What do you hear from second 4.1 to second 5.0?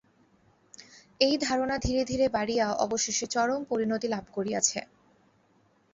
লাভ করিয়াছে।